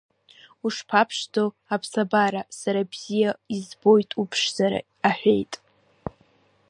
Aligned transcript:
Ушԥаԥшӡоу, 0.65 1.49
аԥсабара, 1.73 2.41
сара 2.59 2.81
бзиа 2.91 3.31
избоит 3.57 4.09
уԥшӡара,— 4.21 4.79
аҳәеит. 5.07 5.53